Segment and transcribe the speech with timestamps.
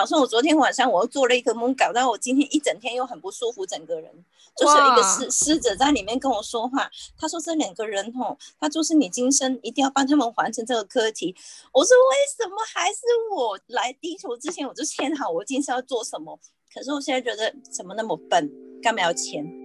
[0.00, 4.10] 好像我昨天晚上我又做了一个梦，搞到我今天一整天又很不舒服，整个人
[4.56, 6.90] 就是有一个师师者在里面跟我说话。
[7.18, 11.36] 他说这两个人哦，他就是你今生一定要帮他们完成这个课题。
[11.70, 13.00] 我说为什么还是
[13.36, 16.40] 我来地球之前我就签好我今生要做什么？
[16.72, 18.50] 可是我现在觉得怎么那么笨，
[18.82, 19.59] 干嘛要签？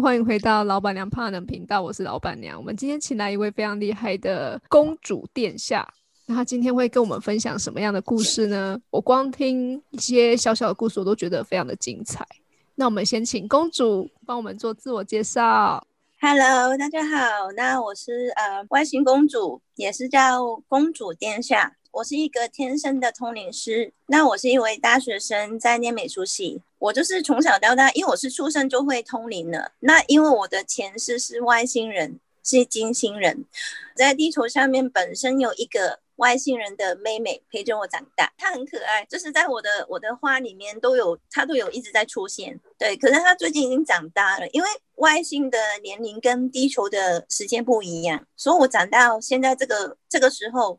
[0.00, 2.58] 欢迎回到老板娘怕冷频道，我是老板娘。
[2.58, 5.88] 我们今天请来一位非常厉害的公主殿下，
[6.26, 8.78] 那他今天会跟我们分享什么样的故事呢？
[8.90, 12.26] 我光听一些小小的故事，我都觉得非常的精彩。
[12.74, 15.82] 那我们先请公主帮我们做自我介绍。
[16.20, 21.74] Hello，大家好，那我是呃外星公主，也是叫公主殿下。
[21.96, 23.90] 我是一个天生的通灵师。
[24.08, 26.60] 那我是一位大学生，在念美术系。
[26.78, 29.72] 我就是从小到大，因为我是出生就会通灵了。
[29.80, 33.46] 那因为我的前世是外星人，是金星人，
[33.94, 42.60] 在地球上面本身有一个外星人的妹妹陪着我长大，她很可爱，就是在我的我的画里面都有，她都有一直在出现。
[42.76, 50.78] 对，可是她最近已经长大了，因为外星的年龄跟地球的时间不一样，所以我长到现在这个这个时候。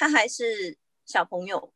[0.00, 1.70] 他还是小朋友，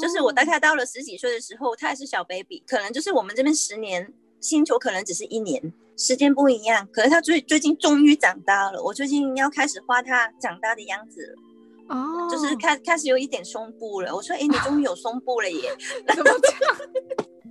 [0.00, 5.60] 就是我大概到了十几岁的时候，他还是小 baby，可能就是我们这边十年星球可能只是一年，
[5.98, 6.88] 时间不一样。
[6.90, 14.16] 可是他最最近终于长大了，我最近要开始画他长大的样子了，哦，就是开开始有一点胸部了。
[14.16, 15.76] 我说，哎，你终于有胸部了耶？
[16.16, 16.76] 怎么这样？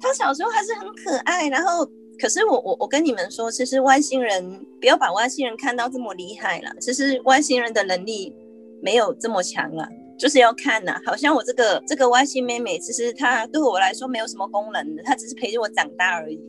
[0.01, 1.87] 他小时候还是很可爱，然后
[2.19, 8.35] 可是我我我跟你们说，其实外星人不要把外星人看到这么厉害了，其实外星人的能力。
[8.81, 9.87] 没有这么强了，
[10.17, 10.99] 就是要看呐。
[11.05, 16.39] 好像我这个这个外星妹妹，其实她对我来说没有什么功能的，她只是陪着我长大而已。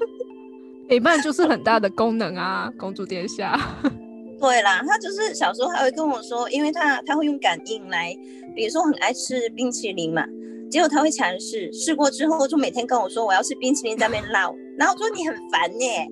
[0.88, 3.58] 陪伴就是很大的功能啊，公主殿下。
[4.40, 8.16] 对啦，她就是小时候还会跟我说，因为她她会用感应来，
[8.56, 10.24] 比如说很爱吃冰淇淋嘛，
[10.70, 16.08] 结果她会尝试，试过之后就每天跟我说我要吃冰淇淋在那边闹，然后我说你很烦耶。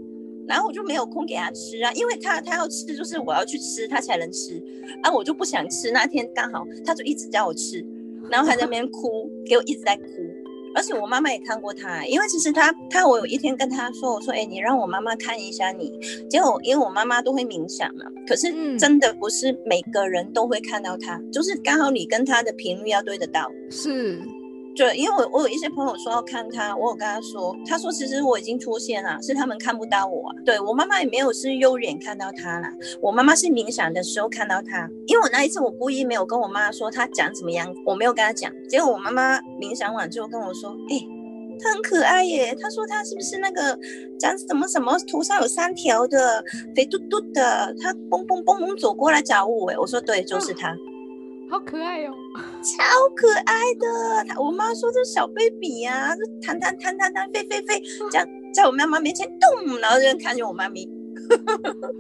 [0.49, 4.61] 然后我就没有空给他吃啊，因为他他要吃，就是我要去吃他才能吃，
[5.03, 5.91] 啊，我就不想吃。
[5.93, 7.85] 那天刚好他就一直叫我吃，
[8.31, 10.05] 然后还在那边哭，给我一直在哭。
[10.75, 15.99] 而且我妈妈也看过他，因为其实他他我有一天跟他说，我说，哎，你让我妈妈看一下你。
[16.29, 23.51] 结果因为我妈妈都会冥想嘛，可是真的不是每个人都会看到他，就是刚好你跟他的频率要对得到。
[23.71, 24.21] 是。
[24.79, 30.33] 对，因为我我有一些朋友说要看他，我有跟他说，他说其实我已经出现了，是他们看不到我。
[30.47, 32.73] 对我妈妈也没有是右眼看到他啦，
[33.03, 34.89] 我妈妈是冥想的时候看到他。
[35.09, 41.05] 因为我那一次我故意没有跟我妈说他长什么样，我没有跟他讲，结果我妈妈冥想完之后跟我说，哎，
[41.61, 42.57] 他很可爱耶。
[42.61, 43.77] 他说他是不是那个
[44.17, 46.41] 长什么什么头上有三条的
[46.77, 50.73] 肥嘟嘟的，他蹦蹦蹦蹦走过来找我哎，我说对，就是他。
[51.51, 52.13] 好可爱哦，
[52.63, 52.85] 超
[53.17, 54.25] 可爱的。
[54.29, 57.83] 他我妈说这小 baby 呀，这弹弹弹弹弹飞飞飞，
[58.13, 60.89] 这样在我妈妈面前动，然后就看见我妈咪，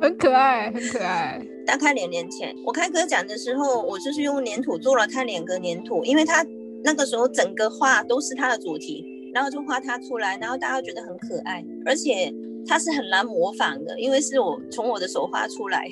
[0.00, 1.40] 很可爱，很可爱。
[1.66, 6.44] 大概两年前，我开歌讲的时候，我就是用粘土做了他两个粘土，因为他
[6.84, 9.04] 那个时候整个画都是他的主题，
[9.34, 12.32] 然后就画他出来，然后大家觉得很可爱，而且。
[12.68, 15.88] 他是很难模仿的，因为是我从我的手画出来，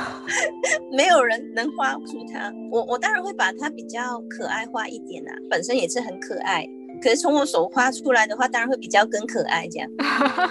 [0.92, 2.52] 没有人能画出它。
[2.70, 6.68] 我我当然会把它比较可爱化一点啊，本身也是很可爱。
[7.02, 9.90] 可是从我手画出来的话，当然会比较更可爱这样。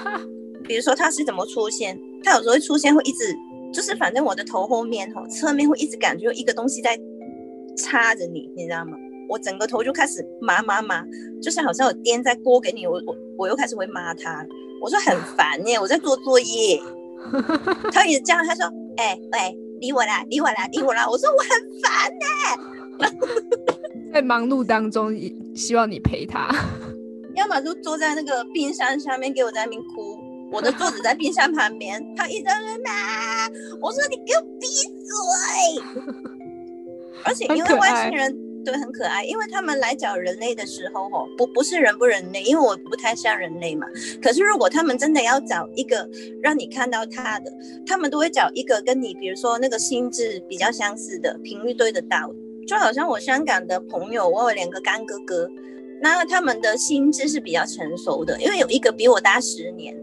[0.67, 3.35] 比如说它是怎么出现，它有时候会出现会一直
[3.71, 6.99] 就是反正我的头后面哈侧面会一直感觉有一个东西在
[7.77, 8.97] 插着你，你知道吗？
[9.29, 11.05] 我整个头就开始麻麻麻，
[11.41, 14.45] 就是好像有颠在锅给你，我我我又开始会骂他。
[14.81, 16.81] 我说很烦耶，我在做作业。
[17.91, 18.65] 他也这样，他说
[18.97, 21.49] ：“哎喂，理我啦，理我啦，理我啦。”我说我很
[21.81, 22.25] 烦呢。
[24.13, 25.13] 在忙碌当中，
[25.55, 26.47] 希望你陪他。
[27.35, 30.17] 要么就坐在那个冰山下面给我在那边哭，
[30.51, 32.53] 我的桌子在冰山旁边，他一直在
[32.85, 33.47] 骂，
[33.81, 34.67] 我说你给我闭
[35.03, 35.13] 嘴。
[37.25, 38.46] 而且因为外星人。
[38.67, 43.87] 对，很可爱，因为他们来找人类的时候，吼，不不是人不人类，因为我不太像人类嘛。
[44.21, 46.05] 可是如果他们真的要找一个
[46.43, 47.49] 让你看到他的，
[47.85, 52.29] 他们都会找一个跟你，比如说那个心智比较相似的，频率对得到。
[52.67, 55.49] 就好像我香港的朋友，我有两个干哥哥，
[56.01, 59.95] 那他们的心智是比较成熟的，因为有一个比我大十年。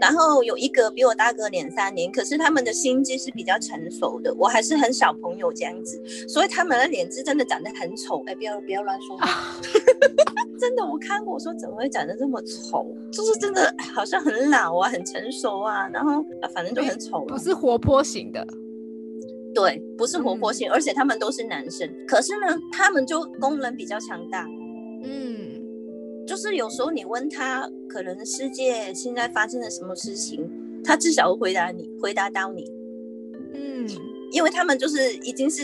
[0.00, 8.22] 然后有一个比我大个两三年，可是他们的心智是比较成熟的，我还是很小朋友这样子，所以他们的脸是真的长得很丑。
[8.26, 9.60] 哎，不要不要乱说话，
[10.58, 12.86] 真的我看过，我说怎么会长得这么丑？
[13.12, 16.24] 就是真的好像很老啊，很成熟啊，然后
[16.54, 17.24] 反正就很丑。
[17.26, 18.46] 不是活泼型的，
[19.54, 24.46] 对，不是活泼型，而且他们都是男生，可是呢，他们就功能比较强大。
[25.02, 25.46] 嗯
[26.26, 30.48] 就是有时候你问他，可能世界现在发生了什么事情，
[30.84, 32.70] 他至少会回答你，回答到你。
[33.54, 33.88] 嗯，
[34.32, 35.62] 因为他们就是已经是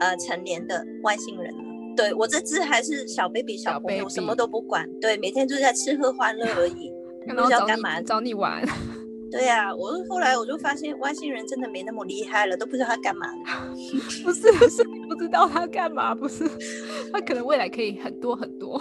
[0.00, 1.60] 呃成年的外星人了。
[1.96, 6.92] 对我这只还是小 baby 小朋友，什么都不管，对，每天就在吃喝欢乐而已，
[7.28, 8.62] 不知道干嘛找你玩。
[9.30, 13.26] 对呀，我后来我就发现外星人真的没那么厉害了，都不知道他干嘛。
[14.22, 16.48] 不是不是，不知道他干嘛，不是，
[17.12, 18.80] 他可能未来可以很多很多。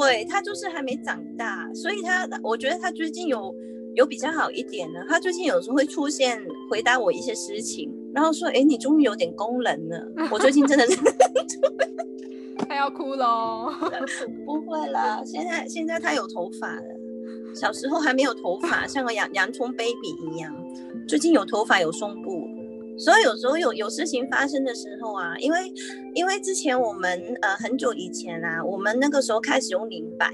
[0.00, 3.54] 对他就是还没长大，所以他我觉得他最近有
[3.94, 5.00] 有比较好一点呢。
[5.08, 6.40] 他最近有时候会出现
[6.70, 10.96] 回答我一些事情，然后说：“哎，你终于有点功能了。”我最近真的 是，
[12.68, 13.72] 他要哭喽。
[14.46, 16.82] 不会了，现在现在他有头发了，
[17.54, 20.54] 小时候还没有头发，像个洋洋葱 baby 一样。
[21.06, 22.47] 最近有头发，有胸部。
[22.98, 25.72] 所以有时候有有事情发生的时候啊，因为
[26.14, 30.30] 因为之前我们呃很久以前啊，我们那个时候开始用零百，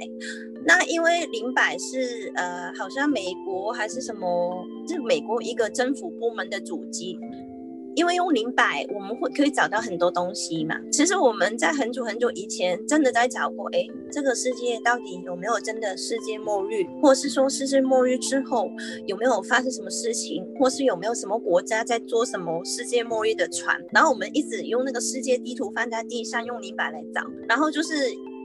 [0.65, 7.19] 那因为零百是呃好像美国还是什么，是美国一个政府部门的主机。
[7.95, 10.77] 因为用灵摆，我们会可以找到很多东西嘛。
[10.91, 18.69] 其实我们在很久很久以前，真的在找过，哎，这个世界到底有没有真的世界末日，或是说世界末日之后
[19.07, 23.81] 有没有发生什么事情，或是有没有什么国家在做什么世界末日的船？
[23.93, 27.23] 然后我们一直用那个世界地图放在地上，用灵摆来找。
[27.49, 27.95] 然后就是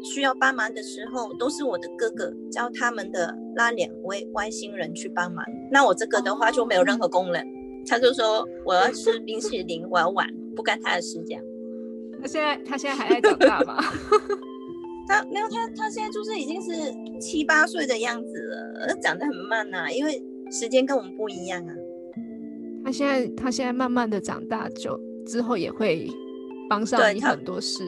[0.04, 5.44] 需要帮忙的时候，都是我的哥哥教他们的那两位外星人去帮忙。
[5.72, 7.59] 那我这个的话就没有任何功能。
[7.88, 11.22] 他就说我要吃冰淇淋，我要玩，不干他的事。
[11.26, 11.44] 这样，
[12.22, 13.78] 他现在他现在还在长大吗？
[15.08, 16.72] 他没有，他他现在就是已经是
[17.20, 21.74] 七八岁的样子了，长得很慢呐，因为时间跟我们不一样啊。
[22.86, 26.10] 他现在他现在慢慢的长大，就之后也会
[26.70, 27.84] 帮上你很多事。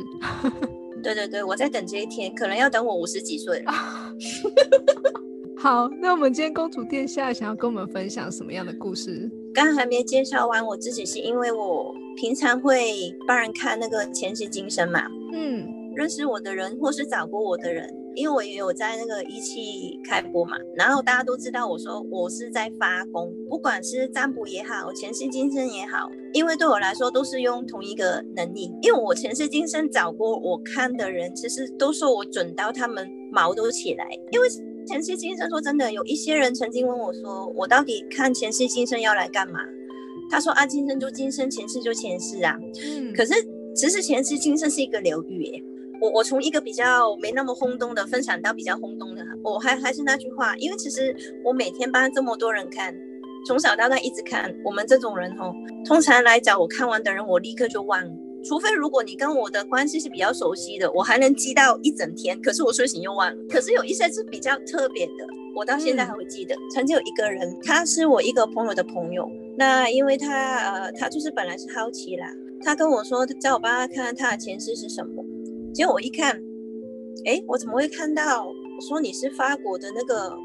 [1.03, 3.73] 对对对，我在等这一天，可能要等我五十几岁了。
[5.61, 9.29] 好，那我们今天公主殿下想要跟我们分享什么样的故事？
[9.53, 34.47] 刚还没介绍完，我自己是因为我平常会帮人看那个前世今生嘛，嗯，认识我的人或是找过我的人，因为我也有在那个一期开播嘛，然后大家都知道我说我是在发功，不管是占卜也好，前世今生也好，因为对我来说都是用同一个能力，因为我前世今生找过我看的人，其实都说我准到他们毛都起来，因为。
[34.85, 39.59] 前世今生，说真的，有一些人曾经问我说：“我到底看前世今生要来干嘛？”
[40.29, 43.33] 他说：“啊，今生就今生，前世就前世啊。”嗯，可是
[43.75, 45.63] 其实前世今生是一个流域耶。
[46.01, 52.93] 我我从一个比较没那么轰动的分享到比较轰动的，我还还是那句话，因为其实我每天帮这么多人看，
[53.45, 55.53] 从小到大一直看，我们这种人哦，
[55.85, 58.11] 通常来找我看完的人，我立刻就忘了。
[58.43, 62.41] 除非如果你跟我的关系是比较熟悉的，我还能记到一整天。
[62.41, 63.43] 可是我睡醒又忘了。
[63.49, 66.55] 可是有一些是比较特别的，我到现在还会记得。
[66.73, 69.29] 曾经有一个人，他是我一个朋友的朋友。
[69.57, 72.27] 那因为他呃，他就是本来是好奇啦，
[72.63, 75.23] 他跟我说叫我帮他看他的前世是什么。
[75.73, 76.41] 结果我一看，
[77.25, 78.47] 哎，我怎么会看到？
[78.47, 80.35] 我说你是法国的那个。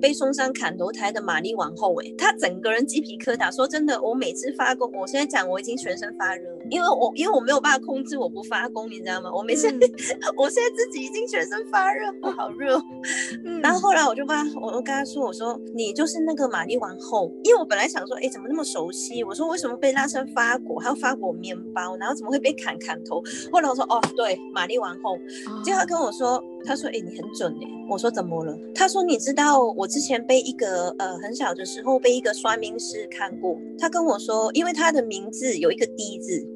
[0.00, 3.54] 被送上砍头台的玛丽王后，哎，她整个人鸡皮疙瘩。
[3.54, 9.30] 说真的，我每次发功，我现在讲我已经全身发热，因为我因为我没有办法控制我不发功，你知道吗？
[9.34, 9.68] 我每次，
[10.36, 12.80] 我现在自己已经全身发热，我好热。
[13.62, 19.24] 然后后来我就帮我我跟他说，我说你就是那个玛丽王后，因为我本来想说，哎，怎么那么熟悉？
[19.24, 23.22] 我说为什么被拉上发果，还有发果面包，然后怎么会被砍砍头？
[23.50, 25.18] 后来我说，哦，对，玛丽王后。
[25.64, 27.66] 结果他跟我说，他说，哎，你很准哎。
[27.88, 28.54] 我说怎么了？
[28.74, 36.46] 他说你知道我之前被一个呃很小的时候被一个算命师看过，他跟我说，因为他的名字有一个 D 字，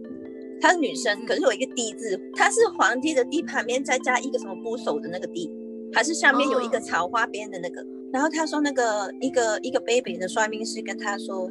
[0.61, 5.51] 她是女生，可是有一个 D 字，她是皇帝的 D 旁边再加一个什么部首的那个 D，
[5.95, 11.51] 还是下面有一个草花边的那个，然后他说那个一个一个 baby 的算命师跟他说，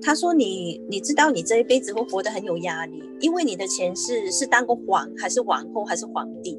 [0.00, 6.58] 他说你你知道你这一辈子会活得很有压力，因为你的前世是当过皇还是王后还是皇帝。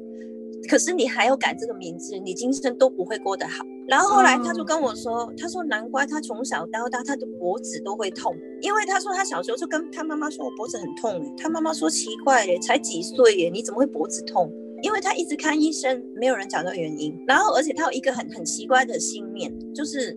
[0.68, 3.64] 可是你还要改这个名字，你今生都不会过得好。
[3.88, 14.52] 然后后来他就跟我说，他说难怪他从小到大他的脖子都会痛，因为他说他小时候就跟他妈妈说我脖子很痛，他妈妈说奇怪嘞，才几岁耶，你怎么会脖子痛？
[14.82, 17.18] 因为他一直看医生，没有人找到原因。
[17.26, 20.16] 然后而且他有一个很很奇怪的信念，就是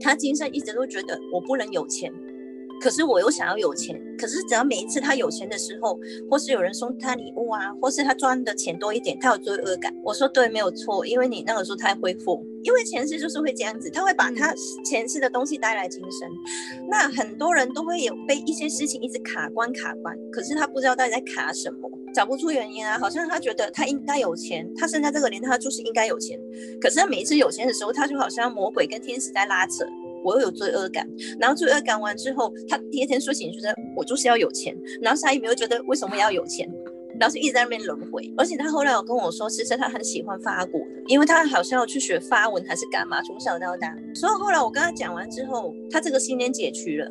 [0.00, 2.12] 他今生一直都觉得我不能有钱。
[2.80, 5.98] 可是我又想要有钱，可是只要每一次他有钱的时候，
[6.30, 9.94] 或是有人送他礼物啊，或是他赚的钱多一点，他有罪恶感。
[10.04, 14.54] 我说对，没有错，因为你那个时候他恢复，因为前世就是会这样子，他会把他
[14.84, 16.28] 前世的东西带来今生。
[16.88, 22.98] 那很多人都会有被一些事情一直卡关卡关，可是他不知道到底在卡什么，找不出原因啊。
[22.98, 26.38] 好像他觉得他应该有钱，他生在这个年代他就是应该有钱，
[26.80, 29.84] 可是他每一次有钱的时候，他就好像魔鬼跟天使在拉扯。
[30.26, 36.68] 我又有罪恶感，然后罪恶感完之后，他第二天睡醒觉得我就是要有钱，然后他也没有觉得为什么要有钱，
[37.20, 38.28] 然后就一直在那边轮回。
[38.36, 43.96] 而且他后来有跟我说，其实他很喜欢法国的，因为他好像要去学法文还是干嘛，从小到大。
[44.14, 47.08] 所以后来我跟他讲完之后，他这个信念解除了。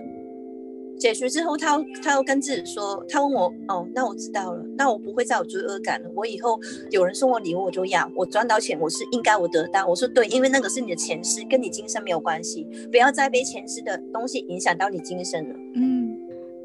[0.98, 6.10] 解决之后，他他又跟自己说，他问我，哦，那我知道了，那我不会再有罪恶感了。
[6.16, 6.60] 我以后
[6.90, 8.10] 有人送我礼物，我就要。
[8.16, 9.86] 我赚到钱，我是应该我得到。
[9.86, 15.56] 我说对，因为那个是你的前世，跟你今生没有关系，不要再被前世的东西影响到你今生了。
[15.76, 16.18] 嗯，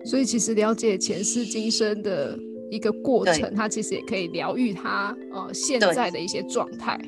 [0.04, 2.38] 所以其实了解前世今生的
[2.70, 6.98] 一个过程，它其实也可以疗愈他呃现在的一些状态。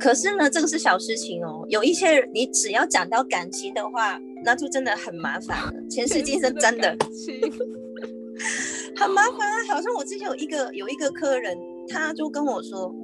[0.00, 1.64] 可是呢，这个是小事情哦。
[1.68, 4.18] 有一些人，你只要讲到感情的话。
[4.46, 6.96] 那就真的很麻烦了，前世今生真的
[8.96, 9.64] 很麻烦啊！
[9.68, 12.94] 好像我之前有一个有一个客人，他就跟我说，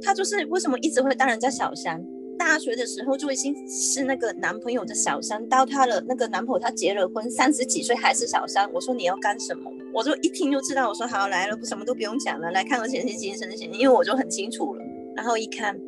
[0.00, 2.00] 他就是为什么一直会当人家小三？
[2.38, 8.72] 大学的时候就已经是那个男朋友的小三，到他的那个男朋友他结了婚，三十几岁还是小三。
[8.72, 9.70] 我说你要干什么？
[9.92, 10.88] 我就一听就知道。
[10.88, 14.82] 我说好来了，什么都不用讲了，来看我前世今生先，因为我就很清楚了。
[15.16, 15.78] 然后一看，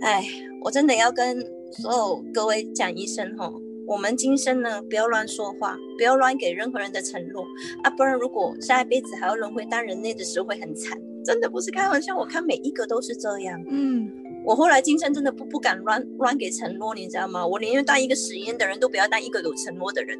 [0.00, 0.26] 哎，
[0.64, 1.38] 我真的要跟
[1.70, 3.52] 所有各位讲一声哈。
[3.92, 7.44] 我们今生呢，不要乱说话，不要乱给任何人的承诺
[7.82, 12.16] 啊，不然如果下一辈子还要轮回当人类的时候会很惨，真的不是开玩笑。
[12.16, 13.62] 我看每一个都是这样。
[13.68, 14.10] 嗯，
[14.46, 17.46] 我后来今生真的不不敢乱乱给承诺，你知道吗？
[17.46, 20.18] 我宁愿当一个食言的人，都不要当一个有承诺的人。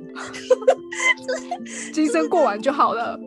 [1.94, 3.18] 今生过完就好了。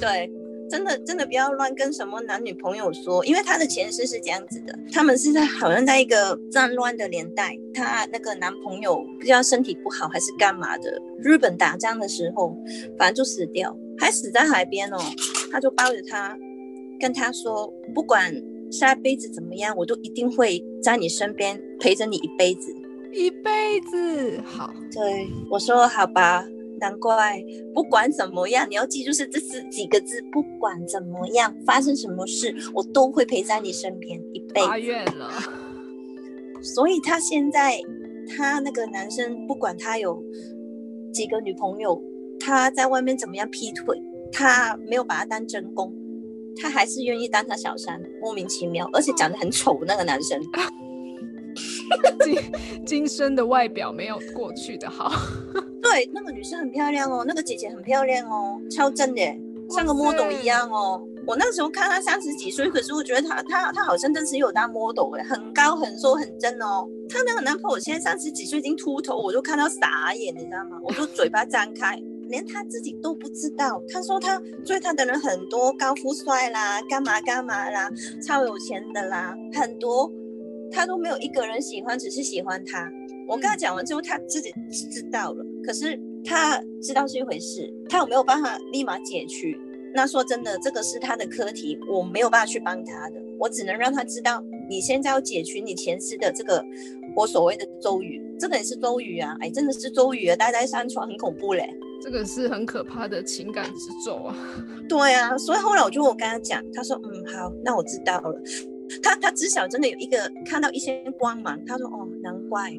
[0.00, 0.30] 对。
[0.68, 12.56] 真的真的不要乱跟什么男女朋友说，因为他的前世是这样子的，他们是在好像在一个战乱的年代，他那个男朋友不知道身体不好还是干嘛的，日本打仗的时候，
[12.98, 14.98] 反正就死掉，还死在海边哦，
[15.50, 16.36] 他就抱着他，
[17.00, 18.34] 跟他说，不管
[18.70, 22.74] 下辈子怎么样，我都一定会在你身边陪着你一辈子，
[23.12, 26.44] 一辈子好，对我说好吧。
[26.78, 27.42] 难怪，
[27.74, 30.22] 不管怎么样，你要记住是这是几个字。
[30.32, 34.80] 不管怎么样，发生什么事，我都会陪在你身边一辈子。
[34.80, 35.30] 愿了。
[36.60, 37.78] 所以他现在，
[38.36, 40.22] 他那个男生，不管他有
[41.12, 42.02] 几个女朋友，
[42.40, 43.96] 他在外面怎么样劈腿，
[44.32, 45.94] 他没有把他当真功，
[46.60, 50.40] 他还是愿意当他小三，莫名其妙，而且长得很丑那个男生。
[52.20, 52.36] 今
[52.84, 55.10] 今生的外表没有过去的好。
[55.90, 59.22] 对，那个女生很漂亮哦，那个姐姐很漂亮哦，超正的，
[59.70, 61.02] 像个 model 一样哦。
[61.26, 66.86] 我那时候看她三十几岁，可是我觉得她她她好像真是有当 model 哎，很高很瘦很正哦。
[67.08, 70.78] 她那个男朋友现在三十几岁已经秃头，我就看到傻眼，你知道吗？
[70.82, 73.82] 我就嘴巴张开，连他自己都不知道。
[73.90, 77.90] 他说他追他的人很多，高富帅啦，干嘛干嘛啦，
[78.26, 80.10] 超有钱的啦，很多，
[80.70, 82.90] 他都没有一个人喜欢，只是喜欢他。
[83.28, 84.50] 我跟他讲完之后，他自己
[84.90, 85.44] 知道了。
[85.62, 89.60] 可是他知道是一回事，他有没有办法立马解去？
[89.94, 93.16] 那说真的，这个是他的课题，我没有办法去帮他的。
[93.38, 96.64] 我只能让他知道，你现在要解决你前世的这个
[97.14, 99.36] 我所谓的咒语，这个也是咒语啊！
[99.40, 101.72] 哎，真的是咒语啊，待在山床很恐怖嘞。
[102.00, 104.36] 这个是很可怕的情感之咒啊。
[104.88, 108.40] 对啊，所以后来我就我跟他讲，他说嗯好，那我知道了。
[109.02, 112.72] 他他至少真的有一个看到一些光芒，他说哦难怪。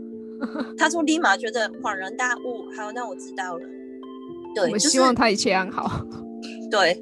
[0.77, 3.65] 他说立马觉得恍然大悟，好，那我知道了。
[4.55, 6.05] 对，我希望他一切安好。
[6.72, 6.98] 对，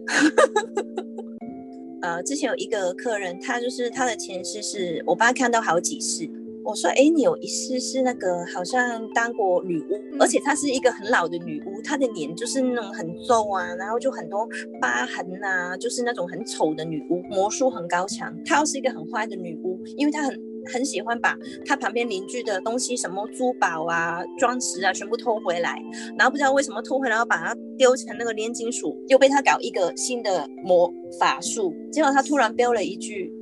[2.02, 6.30] 呃，之前有一个客人，他就是他的前世是我帮他看到好几世。
[6.64, 14.46] 我说，哎，你有一世是那个好像当过女巫，而且她是一个很老的女巫，她的脸就是那种很皱啊，然后就很多
[14.82, 18.36] 疤痕呐，就是那种很丑的女巫，魔术很高强。
[18.44, 20.47] 她又是一个很坏的女巫，因为她很。
[20.68, 25.82] 很喜欢把他旁边邻居的东西，什么珠宝啊、装饰啊，全部偷回来，
[26.18, 31.74] 然后不知道为什么偷回来，然后把它丢成那个炼金属，又被他搞一个新的魔法术。
[31.92, 33.34] 结果他突然飙了一句：“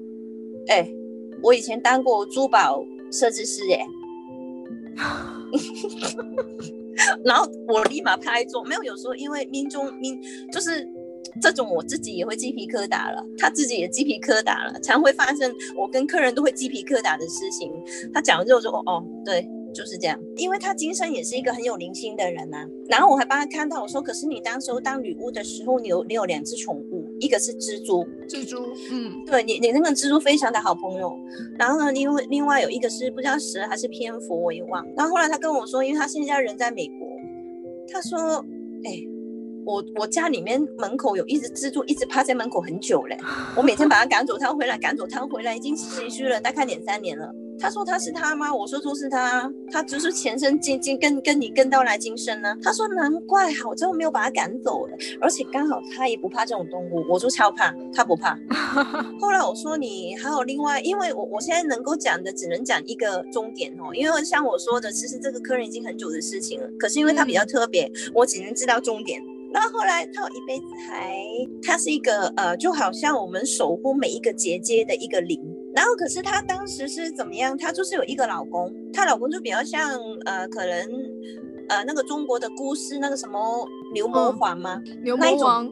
[0.67, 0.89] 哎，
[1.41, 3.86] 我以前当过珠宝设计师，哎。”
[7.25, 10.20] 然后我立马拍桌，没有有时候因为命中命
[10.51, 10.88] 就是
[11.42, 17.72] 这种，我自己也会鸡皮疙瘩了，他自己也鸡皮疙瘩了，常会发生我跟客人都会鸡皮疙瘩的事情。
[18.13, 22.65] 他讲完之后说：“哦哦，对。”就是这样，因为他今生也是一个很有灵性的人呐。
[22.88, 28.56] 然后我还帮他看到，我说：“可是你当时候当女巫的时候，你有你有两只宠物，一个是蜘蛛，蜘蛛，
[28.89, 31.13] 嗯，对你你那个蜘蛛非常的好朋友。
[31.60, 34.82] 然后呢，另外另外有一个是不知道蛇还是蝙蝠，我也忘。
[34.96, 37.10] 然后后来他跟我说，因为他现在人在美国，
[37.92, 38.18] 他说：
[38.86, 39.04] 哎，
[39.65, 43.17] 我我家里面门口有一只蜘蛛，一直趴在门口很久嘞。
[43.55, 48.53] 我每天把它赶走，它回来赶走，它回来，已经持续了大概两三年了。”他说他是他吗？
[48.53, 52.53] 我说就是他，他就是前生今今跟跟你跟到来今生呢。
[52.62, 57.05] 他说难怪好，最后没有把他赶走了，而且刚好他也不怕这种动物。
[57.10, 58.38] 我说超怕，他不怕。
[59.22, 66.67] 后来我说你还有另外，因为我我现在能够讲的只能讲一个终点哦，因为像我说的，其实这个客人已经很久的事情了。
[66.77, 69.24] 可是因为他比较特别，我只能知道终点。
[69.55, 71.17] 那后来他有一辈子还，
[71.63, 75.41] 他是一个呃，就好像我们守护每一个结界的一个灵。
[75.74, 77.57] 然后，可是她当时是怎么样？
[77.57, 80.77] 她就是有一个老公，她老公就比较像呃，可能
[81.69, 83.39] 呃那个中国的故事那个什么
[83.93, 84.81] 牛魔王吗？
[85.03, 85.69] 牛魔王，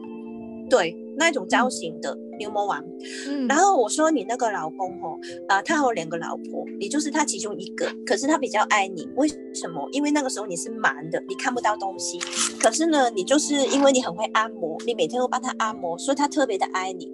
[0.68, 2.84] 对，那一种造型的牛魔王。
[3.28, 3.46] 嗯。
[3.46, 7.86] 然后我说你那个老公哦，啊，他有两个老婆，你就是他其中一个。
[8.06, 9.88] 可是他比较爱你，为什么？
[9.92, 12.18] 因为那个时候你是盲的，你看不到东西。
[12.60, 17.10] 可是呢，你就是因为你很会按摩，你每天都帮他按摩，所以他特别的爱你。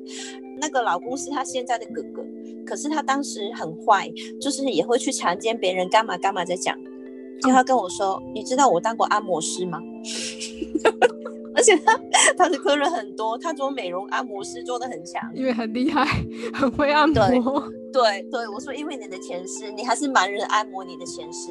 [0.60, 2.22] 那个老公是他现在的哥哥。
[2.66, 4.08] 可是他当时很坏，
[4.40, 6.76] 就是也会去强奸别人，干嘛干嘛在讲。
[7.42, 9.80] 就他跟我说：“你知道我当过按摩师吗？”
[11.54, 12.00] 而且他
[12.36, 16.06] 他的客人很多，他做美容按摩师做的很强，因为很厉害，
[16.54, 17.62] 很会按摩。
[17.92, 21.50] 对对，我说因为你的前世，你还是蛮人按摩你的前世。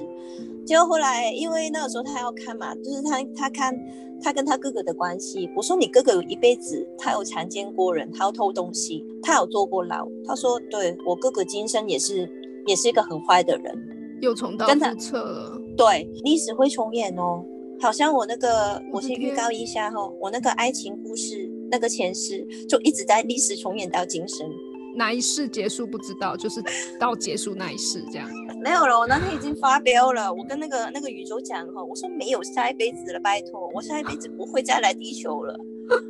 [0.65, 3.73] 结果后来，因为那个时候他要看嘛，就是他他看。
[4.21, 10.06] 他跟他哥哥的关系，我说你哥哥有一辈子，他有强奸过人，他要偷东西，他有坐过牢。
[10.26, 12.30] 他说，对我哥哥今生也是，
[12.65, 13.73] 也是一个很坏的人，
[14.21, 15.62] 又重蹈覆辙了。
[15.78, 17.41] 对，历史会重演哦，
[17.82, 24.50] 好像我那个，我先预告一下哈，我那个爱情故事那个前世就一直在历史重演到今生。
[24.96, 26.62] 哪一世结束不知道，就是
[27.00, 28.28] 到结束那一世这样。
[28.62, 30.34] 没有了，我那天已经发飙了。
[30.34, 35.56] 我跟那个那个宇宙讲哈，我说没有下一辈子了，拜托，我下一辈子不会再来地球了，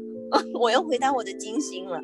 [0.59, 2.01] 我要回到我的金星了。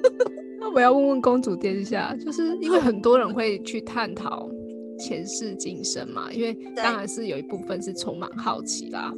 [0.60, 4.50] 那我要问问公主殿下，就是因为很多人会去探讨
[4.98, 9.12] 前世今生嘛，因为当然是有一部分是充满好奇啦。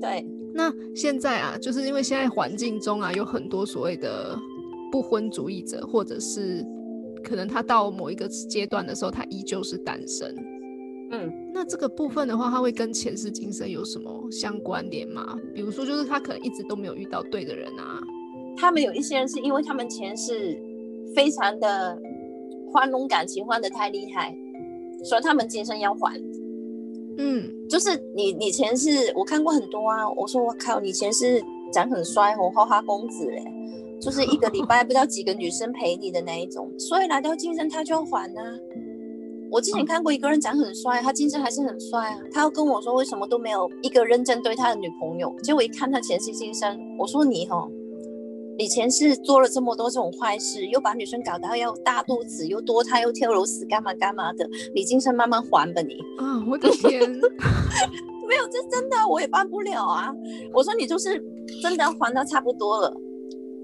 [0.00, 4.38] 对，那现在啊，就是因为现在环境中啊，有很多所谓的。
[4.92, 6.64] 不婚主义者，或者是
[7.24, 10.32] 可能他到某一个阶段的时候，他依旧是单身。
[11.10, 15.36] 嗯，那这个部分的话，他会跟前世今生有什么相关联吗？
[15.52, 18.00] 比如说，就是他可能一直都没有遇到对的人啊。
[18.56, 20.56] 他们有一些人是因为他们前世
[21.12, 22.00] 非常的
[22.70, 24.32] 宽容感情，欢的太厉害，
[25.04, 26.18] 所以他们今生要还。
[27.18, 31.40] 嗯，就是你你前世我看过很多啊，我说我靠，你前世
[31.72, 33.44] 长很帅，红花花公子哎。
[34.00, 38.40] 就是一个礼拜不知道几个女生陪你的那一种， 所以来到今生他就要还呢。
[39.50, 42.18] 我之前看过一个人长很帅，他今生还是很帅啊。
[42.32, 47.66] 他要跟我说为什么都没有一个认真对他的女朋友，结果一看他前世今生，我说你哈，
[48.58, 55.94] 你前世做了这么多这种坏事，又把女生搞到要大肚子，又多胎又跳楼死干嘛干嘛的，你今生慢慢还吧你。
[56.18, 57.00] 啊，我的天，
[58.28, 60.12] 没有这真的我也办不了啊。
[60.52, 61.22] 我说你就是
[61.62, 62.94] 真的要还到差不多了。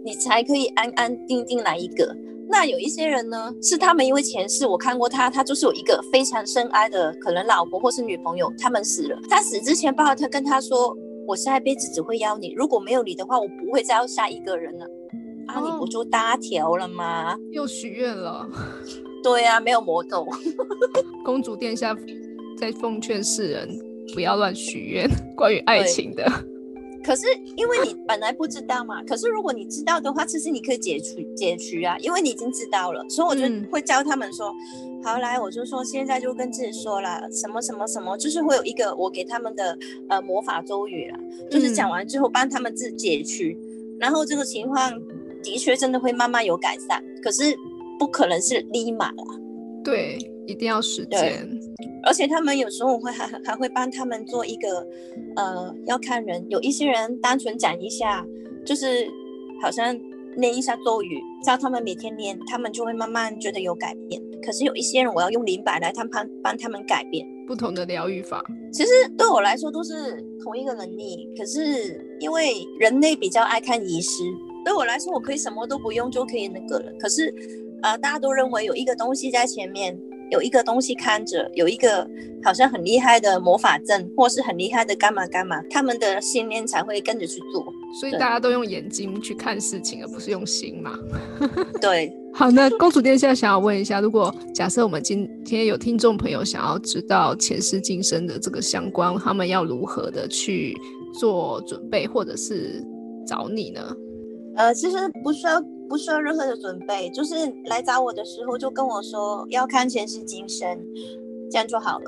[0.03, 2.17] 你才可以安安定定来一个。
[2.49, 9.19] 那有一些人呢，是他们因为前世我看过他，他就是有一个非常深爱的可能老婆或是女朋友，他们死了。
[9.29, 10.97] 他死之前，爸爸他跟他说
[11.31, 14.85] ：“我下一辈子只会邀你，如果没有你的话，我不会再要下一个人了。”
[15.47, 17.37] 啊，你不就搭条了吗？
[17.53, 18.49] 又许愿了。
[19.23, 20.27] 对啊，没有魔咒。
[21.25, 21.97] 公主殿下
[22.57, 23.69] 在奉劝世人
[24.13, 26.25] 不要乱许愿，关于爱情的。
[27.03, 34.53] 可是因为你本来不知道嘛，可是如果你知道的话，其实你可以解除解除啊，因为你已经知道了，所以我就会教他们说，
[35.03, 39.77] 好来，我就说现在就跟自己说了，什么什么什么，就是会有一个我给他们的
[40.09, 41.19] 呃魔法咒语了，
[41.51, 43.45] 就是讲完之后帮他们自解除，
[43.99, 44.93] 然后这个情况
[45.43, 47.57] 的确真的会慢慢有改善，可是
[47.99, 49.25] 不可能是立马啦。
[49.83, 50.19] 对。
[50.51, 51.49] 一定要时间。
[52.03, 54.87] 而且他们有时候会还 还会帮他们做一个，
[55.37, 56.45] 呃，要看人。
[56.49, 58.25] 有一些人单纯讲一下，
[58.65, 59.07] 就是
[59.63, 59.95] 好像
[60.37, 64.21] 念一下咒语，叫他们每天念，他们就会慢慢觉得有改变。
[64.43, 68.43] 可是有一些人，我要用灵摆来他帮帮他们改变不同的疗愈法。
[68.73, 74.23] 其实对我来说都是同一个能力，可是因为人类比较爱看仪式，
[74.65, 76.91] 对我来说我可以什么都不用就可以那个了。
[76.99, 77.35] 可是，
[77.83, 80.01] 呃，大家都认为有一个东西在前面。
[80.31, 82.09] 有一个东西看着，有一个
[82.43, 87.67] 好像很厉害的魔法阵，或是很厉害的干嘛干嘛，他们的信念才会跟着去做。
[88.01, 90.99] 所以大家都用眼睛去看事情，而不是用心嘛。
[91.81, 92.13] 对。
[92.33, 100.77] 好，那公主殿下想要问一下，如果假设我们今天有听众朋友想要知道前世今生的这个相关，他们要如何的去
[101.19, 102.81] 做准备，或者是
[103.27, 103.81] 找你呢？
[104.55, 105.61] 呃，其实不需要。
[105.91, 110.79] 不需要任何的准备，就是来找我的时候就跟我说要看前世今生，
[111.51, 112.05] 这样就好了，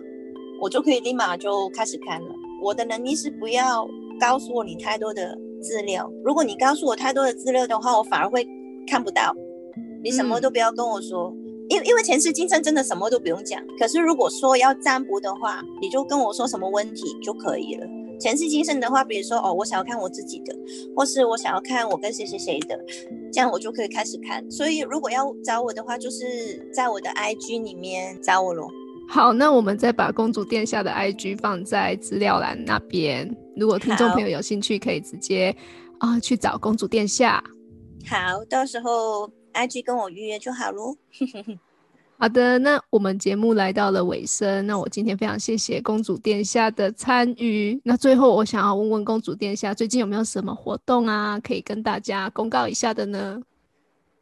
[0.61, 2.29] 我就可以立马就开始看了。
[2.62, 3.85] 我的能力是不要
[4.21, 8.47] 告诉我你太多的资料，如果你告诉我太多的资料的话，我反而会
[8.87, 9.35] 看不到。
[10.05, 11.35] 你什么都不要跟我说，
[11.68, 13.61] 因为因为前世今生真的什么都不用讲。
[13.81, 17.87] 可是如果说要占卜的话，你就跟我说什么问题就可以了。
[18.21, 20.57] 前世今生的话，比如说哦，我想要看我自己的，
[20.95, 22.79] 或是我想要看我跟谁谁谁的，
[23.33, 24.49] 这样我就可以开始看。
[24.51, 28.71] 所以如果要找我的话，就是在我的 IG 里面找我咯。
[29.09, 35.55] 好，那我们再把公主殿下的 IG 放在资料栏那边，如果听众朋友有兴趣，可以直接
[35.99, 37.42] 啊去找公主殿下。
[38.07, 40.97] 好，到时候 IG 跟我预约就好喽。
[42.23, 44.65] 好的，那我们节目来到了尾声。
[44.65, 47.81] 那我今天非常谢谢公主殿下的参与。
[47.83, 53.43] 那最后，我想要问问公主殿下，最近有没有什么活动啊，可以跟大家公告一下的呢？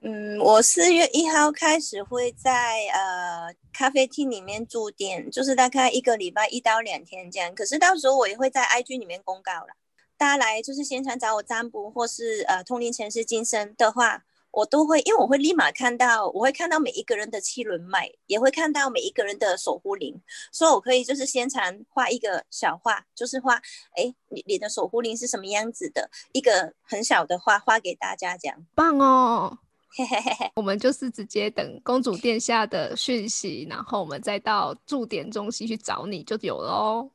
[0.01, 7.55] 嗯，我四月一号开始会在呃咖啡厅里面驻店，就是大概一个礼拜一到两天这样。
[7.55, 9.75] 可是到时候我也会在 IG 里面公告了，
[10.17, 14.25] 大家来就是现场找我占卜，或是呃通灵前世今生的话。
[14.53, 23.55] 我都会，因为我会立马看到，我会看到每一个人的七轮脉，也会看到每一个人的守护灵，所以我可以就是先场画一个小画，就是画，
[23.95, 29.59] 哎，你你的守护灵是什么样子的，一个很小的画画给大家讲，棒哦，
[29.97, 37.11] 嘿嘿嘿嘿，我们就是直接等公主殿下的讯息，然后我们再到驻点中心去找你就有了哦。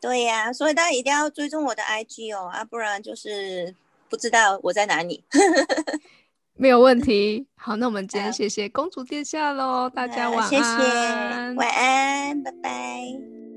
[0.00, 3.72] 对呀，所以大家一定要追踪我的 IG 哦，啊，不然就是
[4.08, 5.22] 不知道我在哪里。
[6.62, 7.44] 没有问题。
[7.56, 10.48] 好，那我们今天谢谢公主殿下喽，大家晚安。
[10.48, 13.51] 谢谢，晚安，拜拜。